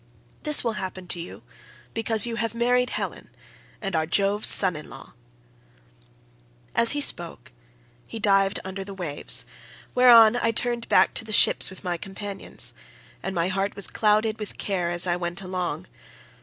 [0.41, 1.43] This will happen to you
[1.93, 3.29] because you have married Helen,
[3.83, 5.13] and are Jove's son in law.'
[6.73, 7.51] "As he spoke
[8.07, 9.45] he dived under the waves,
[9.93, 12.73] whereon I turned back to the ships with my companions,
[13.21, 15.85] and my heart was clouded with care as I went along.